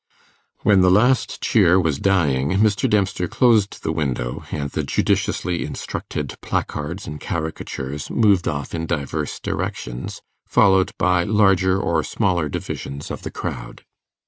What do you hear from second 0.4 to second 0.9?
When the